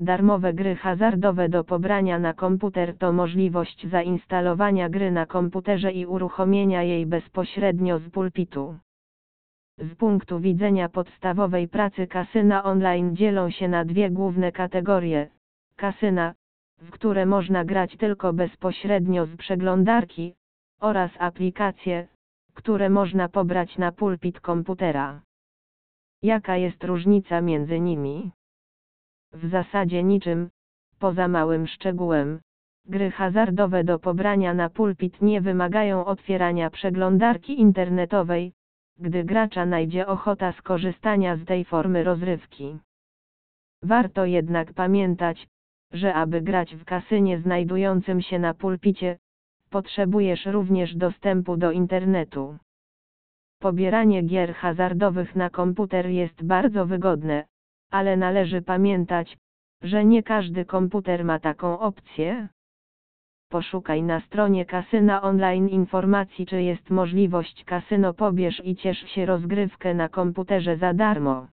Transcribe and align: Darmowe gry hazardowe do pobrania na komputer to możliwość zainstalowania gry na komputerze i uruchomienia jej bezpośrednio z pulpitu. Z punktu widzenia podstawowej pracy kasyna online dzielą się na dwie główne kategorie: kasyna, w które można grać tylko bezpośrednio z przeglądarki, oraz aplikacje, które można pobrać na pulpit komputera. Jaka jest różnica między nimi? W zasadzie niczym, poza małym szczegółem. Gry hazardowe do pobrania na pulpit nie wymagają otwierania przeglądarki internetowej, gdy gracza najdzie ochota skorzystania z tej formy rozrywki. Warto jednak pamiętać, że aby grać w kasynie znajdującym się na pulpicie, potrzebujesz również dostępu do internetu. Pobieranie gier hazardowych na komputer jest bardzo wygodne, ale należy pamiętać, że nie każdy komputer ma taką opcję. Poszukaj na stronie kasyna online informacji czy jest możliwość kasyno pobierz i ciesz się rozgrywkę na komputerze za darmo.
Darmowe 0.00 0.52
gry 0.52 0.74
hazardowe 0.74 1.48
do 1.48 1.64
pobrania 1.64 2.18
na 2.18 2.34
komputer 2.34 2.98
to 2.98 3.12
możliwość 3.12 3.86
zainstalowania 3.86 4.88
gry 4.88 5.10
na 5.10 5.26
komputerze 5.26 5.92
i 5.92 6.06
uruchomienia 6.06 6.82
jej 6.82 7.06
bezpośrednio 7.06 7.98
z 7.98 8.10
pulpitu. 8.10 8.78
Z 9.78 9.94
punktu 9.94 10.40
widzenia 10.40 10.88
podstawowej 10.88 11.68
pracy 11.68 12.06
kasyna 12.06 12.64
online 12.64 13.16
dzielą 13.16 13.50
się 13.50 13.68
na 13.68 13.84
dwie 13.84 14.10
główne 14.10 14.52
kategorie: 14.52 15.28
kasyna, 15.76 16.34
w 16.78 16.90
które 16.90 17.26
można 17.26 17.64
grać 17.64 17.96
tylko 17.96 18.32
bezpośrednio 18.32 19.26
z 19.26 19.36
przeglądarki, 19.36 20.34
oraz 20.80 21.10
aplikacje, 21.18 22.08
które 22.54 22.90
można 22.90 23.28
pobrać 23.28 23.78
na 23.78 23.92
pulpit 23.92 24.40
komputera. 24.40 25.20
Jaka 26.22 26.56
jest 26.56 26.84
różnica 26.84 27.40
między 27.40 27.80
nimi? 27.80 28.30
W 29.32 29.48
zasadzie 29.48 30.02
niczym, 30.02 30.50
poza 30.98 31.28
małym 31.28 31.66
szczegółem. 31.66 32.40
Gry 32.84 33.10
hazardowe 33.10 33.84
do 33.84 33.98
pobrania 33.98 34.54
na 34.54 34.70
pulpit 34.70 35.22
nie 35.22 35.40
wymagają 35.40 36.04
otwierania 36.04 36.70
przeglądarki 36.70 37.60
internetowej, 37.60 38.52
gdy 38.98 39.24
gracza 39.24 39.66
najdzie 39.66 40.06
ochota 40.06 40.52
skorzystania 40.52 41.36
z 41.36 41.44
tej 41.44 41.64
formy 41.64 42.04
rozrywki. 42.04 42.78
Warto 43.82 44.24
jednak 44.24 44.72
pamiętać, 44.72 45.48
że 45.92 46.14
aby 46.14 46.40
grać 46.40 46.76
w 46.76 46.84
kasynie 46.84 47.38
znajdującym 47.38 48.22
się 48.22 48.38
na 48.38 48.54
pulpicie, 48.54 49.18
potrzebujesz 49.70 50.46
również 50.46 50.96
dostępu 50.96 51.56
do 51.56 51.72
internetu. 51.72 52.58
Pobieranie 53.58 54.22
gier 54.22 54.54
hazardowych 54.54 55.36
na 55.36 55.50
komputer 55.50 56.06
jest 56.06 56.42
bardzo 56.42 56.86
wygodne, 56.86 57.44
ale 57.90 58.16
należy 58.16 58.62
pamiętać, 58.62 59.36
że 59.82 60.04
nie 60.04 60.22
każdy 60.22 60.64
komputer 60.64 61.24
ma 61.24 61.38
taką 61.38 61.78
opcję. 61.78 62.48
Poszukaj 63.48 64.02
na 64.02 64.20
stronie 64.20 64.64
kasyna 64.64 65.22
online 65.22 65.68
informacji 65.68 66.46
czy 66.46 66.62
jest 66.62 66.90
możliwość 66.90 67.64
kasyno 67.64 68.14
pobierz 68.14 68.62
i 68.64 68.76
ciesz 68.76 68.98
się 68.98 69.26
rozgrywkę 69.26 69.94
na 69.94 70.08
komputerze 70.08 70.76
za 70.76 70.94
darmo. 70.94 71.46